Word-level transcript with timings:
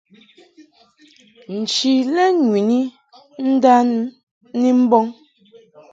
Nchi 1.57 1.91
lɛ 2.13 2.25
ŋwini 2.45 2.81
ndan 3.53 3.89
ni 4.59 4.69
mbɔŋ. 4.81 5.05